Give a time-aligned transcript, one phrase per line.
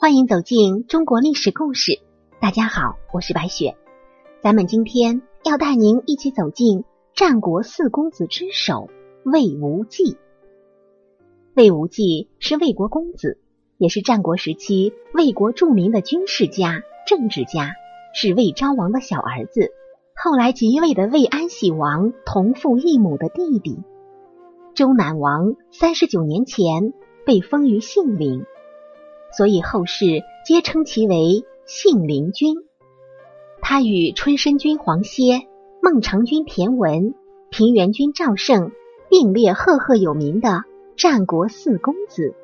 [0.00, 2.00] 欢迎走进中国历史故事。
[2.40, 3.76] 大家好，我是白雪。
[4.40, 6.84] 咱们今天要带您一起走进
[7.14, 8.88] 战国四公子之首
[9.24, 10.16] 魏无忌。
[11.54, 13.38] 魏无忌是魏国公子，
[13.76, 17.74] 也是战国时期魏国著名的军事家、政治家，
[18.14, 19.70] 是魏昭王的小儿子，
[20.16, 23.76] 后来即位的魏安喜王同父异母的弟弟。
[24.74, 26.94] 周南王三十九年前
[27.26, 28.46] 被封于信陵。
[29.36, 32.56] 所以后世皆称其为信陵君。
[33.62, 35.46] 他与春申君黄歇、
[35.82, 37.14] 孟尝君田文、
[37.50, 38.72] 平原君赵胜
[39.08, 40.64] 并列赫赫有名的
[40.96, 42.34] 战国四公子，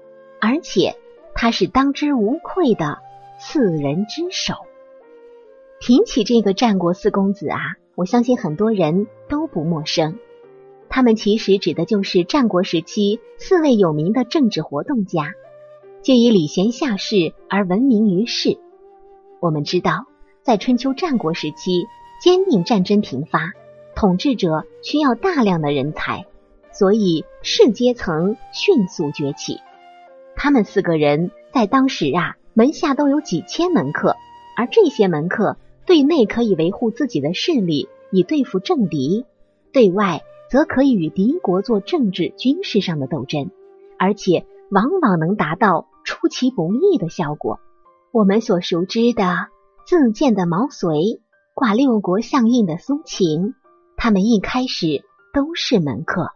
[0.40, 0.96] 而且
[1.34, 2.98] 他是当之无愧的
[3.38, 4.54] 四人之首。
[5.80, 7.58] 提起这个战国四公子啊，
[7.94, 10.18] 我相信很多人都不陌生。
[10.88, 15.34] 他们其实指的就是战国时期四位有名的政治活动家。
[16.06, 18.58] 皆以礼贤下士而闻名于世。
[19.40, 20.06] 我们知道，
[20.40, 21.84] 在春秋战国时期，
[22.22, 23.54] 坚定战争频发，
[23.96, 26.24] 统治者需要大量的人才，
[26.70, 29.58] 所以士阶层迅速崛起。
[30.36, 34.14] 他们四个人在当时啊，门下都有几千门客，
[34.56, 39.24] 而这些门客对内可以维护自己的势力，以对付政敌；
[39.72, 43.50] 对外则可以与敌国做政治、军事上的斗争，
[43.98, 45.88] 而且往往能达到。
[46.06, 47.60] 出其不意的效果。
[48.12, 49.48] 我们所熟知的
[49.84, 51.20] 自荐的毛遂，
[51.52, 53.54] 挂六国相印的苏秦，
[53.98, 56.30] 他们一开始都是门客。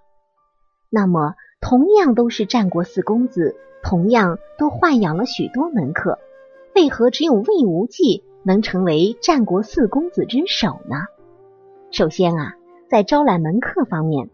[0.91, 6.19] 那么，同样都是战国四公子，同样都豢养了许多门客，
[6.75, 10.97] 为何只有魏无忌能成为战国四公子之首呢？
[11.93, 12.57] 首先啊，
[12.89, 14.31] 在招揽门客方面，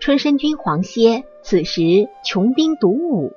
[0.00, 3.32] 春申君黄歇此时穷兵黩武。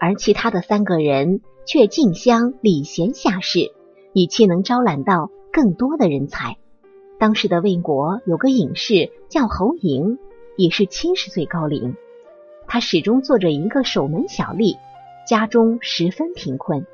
[0.00, 3.70] 而其他的三个人却竞相礼贤下士，
[4.14, 6.56] 以期能招揽到更多的人才。
[7.18, 10.16] 当时的魏国有个隐士叫侯嬴，
[10.56, 11.94] 已是七十岁高龄，
[12.66, 14.78] 他始终做着一个守门小吏，
[15.28, 16.86] 家中十分贫困。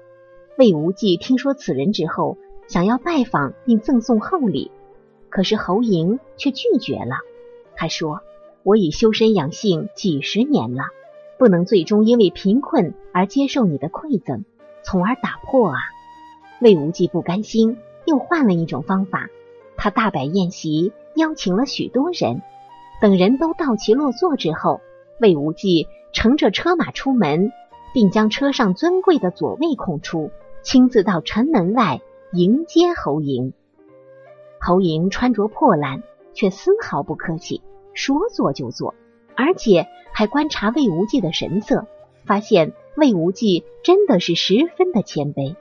[0.59, 4.73] 魏无忌听说此人之后，想要拜访并赠送厚礼，
[5.29, 7.19] 可是侯嬴却拒绝了。
[7.77, 8.21] 他说
[8.65, 10.87] ：“我已修身养性几十年了。”
[11.39, 14.45] 不能最终因为贫困而接受你的馈赠，
[14.83, 15.77] 从而打破啊！
[16.61, 17.77] 魏无忌不甘心，
[18.07, 19.29] 又换了一种方法。
[19.77, 22.41] 他大摆宴席，邀请了许多人。
[23.01, 24.81] 等人都到齐落座之后，
[25.21, 27.53] 魏无忌乘着车马出门，
[27.93, 30.31] 并将车上尊贵的左位空出，
[30.63, 32.01] 亲自到城门外
[32.33, 33.53] 迎接侯嬴。
[34.59, 37.61] 侯嬴穿着破烂，却丝毫不客气，
[37.93, 38.95] 说坐就坐。
[39.37, 41.87] 而且还观察魏无忌的神色，
[42.25, 45.55] 发现魏无忌真的是十分的谦卑。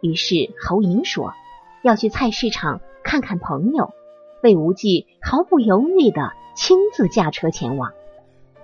[0.00, 1.34] 于是侯嬴说
[1.82, 3.90] 要去菜市场看看朋友，
[4.42, 7.92] 魏无忌毫不犹豫的亲自驾车前往。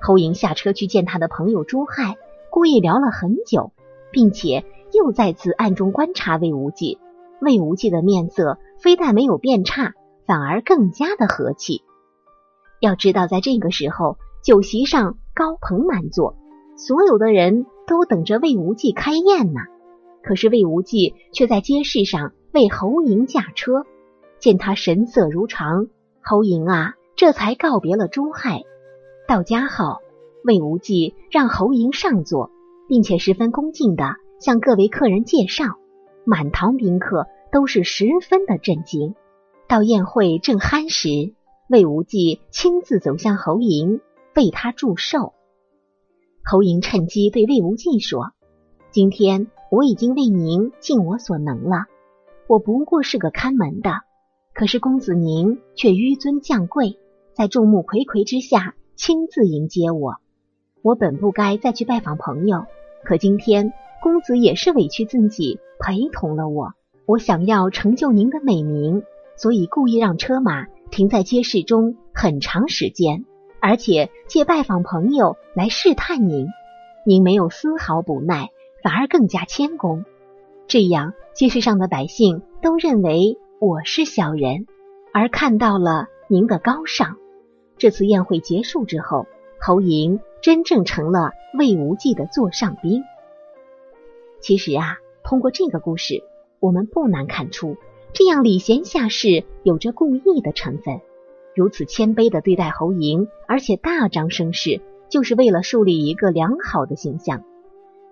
[0.01, 2.17] 侯嬴下车去见他的朋友朱亥，
[2.49, 3.73] 故意聊了很久，
[4.11, 6.99] 并且又再次暗中观察魏无忌。
[7.41, 9.93] 魏无忌的面色非但没有变差，
[10.27, 11.83] 反而更加的和气。
[12.81, 14.17] 要知道，在这个时候。
[14.47, 16.37] 酒席上高朋满座，
[16.77, 19.63] 所有的人都等着魏无忌开宴呢。
[20.23, 23.85] 可是魏无忌却在街市上为侯嬴驾车。
[24.39, 25.89] 见他神色如常，
[26.23, 28.63] 侯嬴啊，这才告别了朱亥。
[29.27, 29.97] 到家后，
[30.45, 32.53] 魏无忌让侯嬴上座，
[32.87, 35.65] 并且十分恭敬的向各位客人介绍。
[36.25, 39.17] 满堂宾客都是十分的震惊。
[39.67, 41.35] 到宴会正酣时，
[41.69, 43.99] 魏无忌亲自走向侯嬴。
[44.37, 45.33] 为他祝寿，
[46.45, 48.33] 侯嬴趁机对魏无忌说
[48.93, 51.87] ：“今天我已经为您尽我所能了，
[52.47, 54.03] 我不过是个看门的，
[54.53, 56.99] 可是公子您却纡尊降贵，
[57.33, 60.17] 在众目睽睽之下亲自迎接我。
[60.83, 62.67] 我本不该再去拜访朋友，
[63.05, 63.73] 可今天
[64.03, 66.75] 公子也是委屈自己陪同了我。
[67.07, 69.03] 我想要成就您的美名，
[69.35, 73.25] 所以故意让车马停在街市中很长时间。”
[73.67, 76.47] 而且借拜访朋友来试探您，
[77.05, 80.05] 您没有丝毫不耐，反而更加谦恭。
[80.69, 84.69] 这样街市上的百姓都认为我是小人，
[85.13, 87.17] 而看到了您的高尚。
[87.77, 89.27] 这次宴会结束之后，
[89.59, 93.03] 侯嬴真正成了魏无忌的座上宾。
[94.41, 96.23] 其实啊，通过这个故事，
[96.61, 97.77] 我们不难看出，
[98.13, 101.01] 这样礼贤下士有着故意的成分。
[101.57, 107.45] 如此谦卑的对待侯嬴，而且大张声势，就是为了树立一个良好的形象。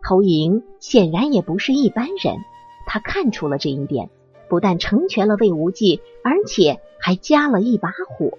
[0.03, 2.37] 侯嬴显然也不是一般人，
[2.87, 4.09] 他看出了这一点，
[4.49, 8.31] 不但成全了魏无忌，而且还加了一把火。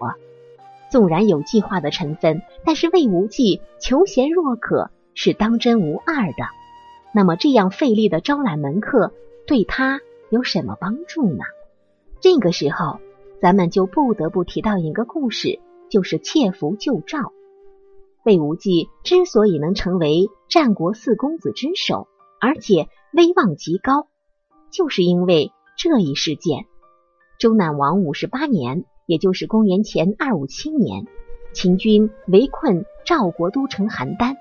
[0.90, 6.50] 纵然有计划的成分，但是魏无忌求贤若渴，是当真无二的。
[7.14, 9.14] 那么这样费力的招揽门客，
[9.46, 10.02] 对他
[10.32, 11.44] 有什么帮助呢？
[12.22, 13.00] 这个时候，
[13.46, 17.32] 咱们就不得不提到一个故事，就是窃符救赵。
[18.24, 22.08] 魏无忌之所以能成为战国四公子之首，
[22.42, 24.08] 而且威望极高，
[24.72, 26.66] 就是因为这一事件。
[27.38, 31.06] 周赧王五十八年，也就是公元前二五七年，
[31.54, 34.36] 秦军围困赵国都城邯郸，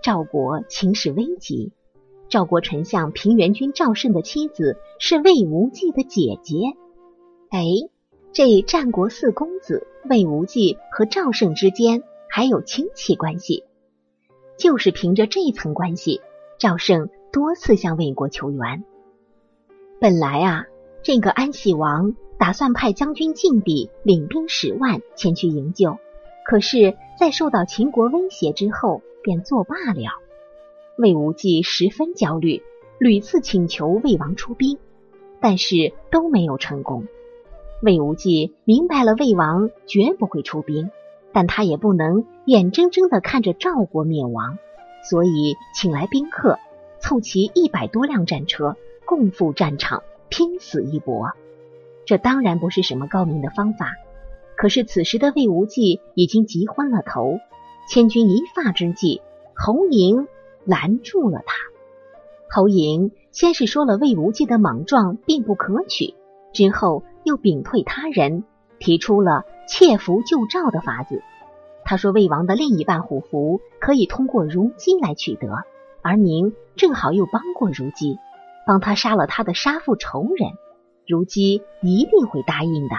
[0.00, 1.72] 赵国情势危急。
[2.28, 6.54] 赵国丞相平原君赵胜的妻子是魏无忌的姐姐。
[7.50, 7.64] 哎，
[8.34, 12.02] 这战国四公子魏无忌和赵胜之间。
[12.28, 13.62] 还有亲戚关系，
[14.58, 16.20] 就是凭着这层关系，
[16.58, 18.82] 赵胜多次向魏国求援。
[20.00, 20.66] 本来啊，
[21.04, 25.98] 这个安喜王打算派将军晋鄙领兵十万前去营救，
[26.44, 30.10] 可是，在受到秦国威胁之后，便作罢了。
[30.98, 32.64] 魏无忌十分焦虑，
[32.98, 34.76] 屡次请求魏王出兵，
[35.40, 37.06] 但是都没有成功。
[37.84, 40.90] 魏无忌明白了，魏王绝不会出兵。
[41.32, 44.56] 但他也不能眼睁睁的看着赵国灭亡，
[45.10, 46.58] 所以请来宾客，
[47.00, 51.32] 凑齐一百多辆战车，共赴战场，拼死一搏。
[52.06, 53.94] 这当然不是什么高明的方法。
[54.56, 57.40] 可是此时的魏无忌已经急昏了头，
[57.90, 59.20] 千钧一发之际，
[59.56, 60.28] 侯嬴
[60.64, 61.56] 拦住了他。
[62.48, 66.14] 侯嬴先是说了魏无忌的莽撞并不可取，
[66.52, 68.44] 之后又屏退他人，
[68.78, 69.44] 提出了。
[69.66, 71.22] 窃符救赵的法子，
[71.86, 75.64] 他说魏王的另一半虎符可以通过如姬来取得，
[76.02, 78.18] 而您正好又帮过如姬，
[78.66, 80.50] 帮他杀了他的杀父仇人，
[81.06, 82.96] 如姬一定会答应的。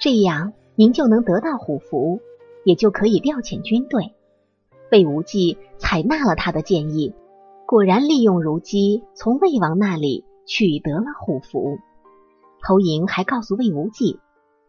[0.00, 2.20] 这样您就能得到虎符，
[2.64, 4.12] 也就可以调遣军队。
[4.92, 7.12] 魏无忌采纳了他的建议，
[7.66, 11.78] 果然利用如姬从魏王那里取得了虎符。
[12.60, 14.18] 侯嬴还告诉魏无忌，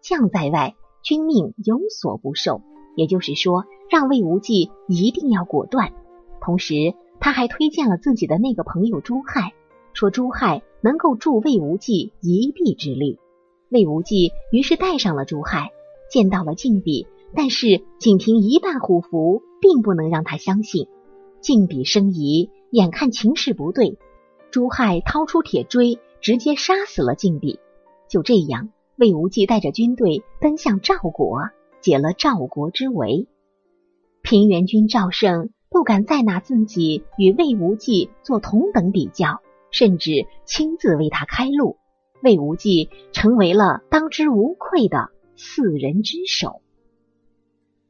[0.01, 0.75] 将在外。
[1.01, 2.61] 君命有所不受，
[2.95, 5.93] 也就是说，让魏无忌一定要果断。
[6.41, 9.53] 同时，他还推荐了自己的那个朋友朱亥，
[9.93, 13.17] 说朱亥能够助魏无忌一臂之力。
[13.69, 15.71] 魏无忌于是带上了朱亥，
[16.11, 20.87] 见到了晋鄙，但是仅凭一半虎符，并不能让他相信。
[21.39, 23.97] 晋鄙生疑，眼看情势不对，
[24.51, 27.57] 朱亥掏出铁锥，直接杀死了晋鄙。
[28.09, 28.69] 就这样。
[28.97, 31.43] 魏无忌带着军队奔向赵国，
[31.79, 33.27] 解了赵国之围。
[34.21, 39.39] 平原君赵胜不敢再拿自己与魏无忌做同等比较，
[39.71, 41.77] 甚至亲自为他开路。
[42.21, 46.61] 魏无忌成为了当之无愧的四人之首。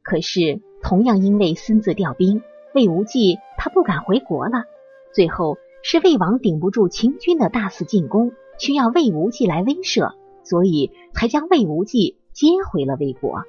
[0.02, 4.62] 可是，同样因为私自调兵，魏无忌他不敢回国了。
[5.12, 10.12] 最后是魏王顶不住秦军的大肆进攻，需要魏无忌来威慑。
[10.42, 13.44] 所以才将魏无忌接回了魏国。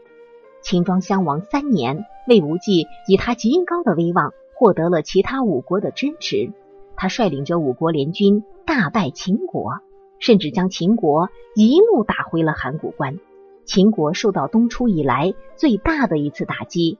[0.62, 6.52] 秦庄襄王三年，魏无忌以他极高的威望，获得了其他五国的支持。
[6.96, 9.80] 他率领着五国联军，大败秦国，
[10.20, 13.18] 甚至将秦国一路打回了函谷关。
[13.66, 17.00] 秦国受到东出以来最大的一次打击，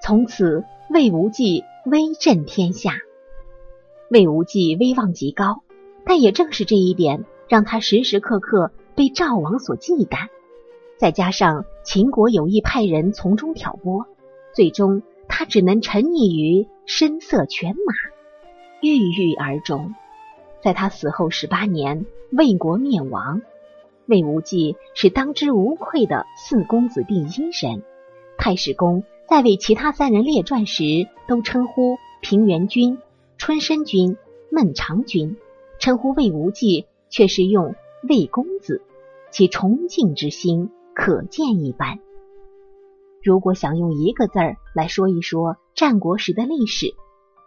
[0.00, 2.92] 从此魏无忌威震天下。
[4.10, 5.62] 魏无忌威望极高，
[6.04, 8.72] 但也正是这一点，让他时时刻刻。
[8.96, 10.28] 被赵王所忌惮，
[10.98, 14.04] 再加上秦国有意派人从中挑拨，
[14.52, 17.94] 最终他只能沉溺于声色犬马，
[18.82, 19.94] 郁郁而终。
[20.62, 23.40] 在他死后十八年，魏国灭亡。
[24.04, 27.82] 魏无忌是当之无愧的四公子第一人。
[28.36, 32.98] 太史公在为其他三人列传时，都称呼平原君、
[33.38, 34.18] 春申君、
[34.50, 35.38] 孟尝君，
[35.78, 37.74] 称呼魏无忌却是用。
[38.08, 38.80] 魏公子，
[39.30, 41.98] 其崇敬之心可见一斑。
[43.22, 46.94] 如果想用一个字儿来说一说战国时的历史，“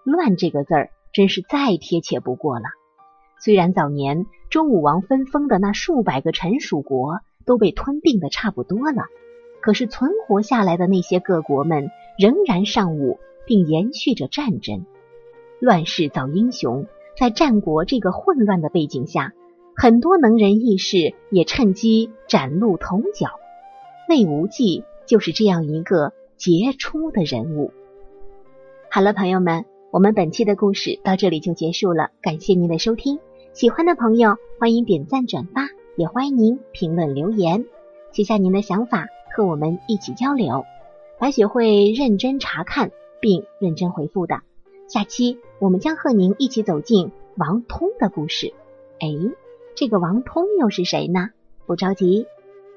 [0.05, 2.65] 乱”这个字儿真是再贴切不过了。
[3.39, 9.05] 虽然早年周武王分封的那数百个臣属国都被吞并的差不多了，
[9.59, 11.89] 可是存活下来的那些各国们
[12.19, 13.17] 仍然尚武，
[13.47, 14.85] 并延续着战争。
[15.59, 16.85] 乱世造英雄，
[17.17, 19.33] 在战国这个混乱的背景下。
[19.75, 23.31] 很多能人异士也趁机崭露头角，
[24.07, 27.71] 魏无忌就是这样一个杰出的人物。
[28.89, 33.19] 好了，朋友们，我们本期的故事到这里就结束了，感谢您的收听。
[33.53, 37.65] 喜欢的朋友欢迎点赞转发，也欢迎您评论留言，
[38.11, 40.65] 写下您的想法，和我们一起交流。
[41.19, 44.41] 白雪会认真查看并认真回复的。
[44.87, 48.53] 下期我们将和您一起走进王通的故事。
[48.99, 49.07] 哎，
[49.75, 51.31] 这个王通又是谁呢？
[51.65, 52.27] 不着急，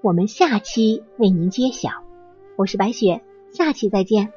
[0.03, 1.91] 我们下期为您揭晓。
[2.57, 3.23] 我是白雪，
[3.53, 4.33] 下期再见。